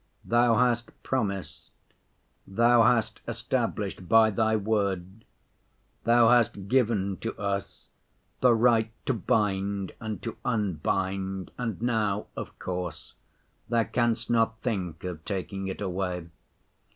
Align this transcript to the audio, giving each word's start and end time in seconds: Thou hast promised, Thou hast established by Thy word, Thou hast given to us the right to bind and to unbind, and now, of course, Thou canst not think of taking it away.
Thou 0.25 0.55
hast 0.55 0.89
promised, 1.03 1.69
Thou 2.47 2.81
hast 2.81 3.19
established 3.27 4.09
by 4.09 4.31
Thy 4.31 4.55
word, 4.55 5.25
Thou 6.05 6.29
hast 6.29 6.67
given 6.67 7.17
to 7.17 7.37
us 7.37 7.89
the 8.39 8.55
right 8.55 8.91
to 9.05 9.13
bind 9.13 9.91
and 10.01 10.19
to 10.23 10.37
unbind, 10.43 11.51
and 11.55 11.79
now, 11.83 12.25
of 12.35 12.57
course, 12.57 13.13
Thou 13.69 13.83
canst 13.83 14.31
not 14.31 14.59
think 14.59 15.03
of 15.03 15.23
taking 15.23 15.67
it 15.67 15.81
away. 15.81 16.25